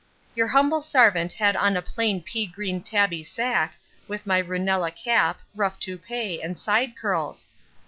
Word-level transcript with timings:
Your 0.33 0.47
humble 0.47 0.81
sarvant 0.81 1.33
had 1.33 1.55
on 1.55 1.77
a 1.77 1.81
plain 1.83 2.23
pea 2.23 2.47
green 2.47 2.81
tabby 2.81 3.23
sack, 3.23 3.75
with 4.07 4.25
my 4.25 4.41
Runnela 4.41 4.89
cap, 4.89 5.39
ruff 5.53 5.77
toupee, 5.79 6.41
and 6.41 6.57
side 6.57 6.95
curls. 6.97 7.45